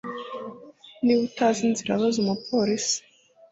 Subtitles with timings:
[1.03, 2.97] Niba utazi inzira baza umupolisi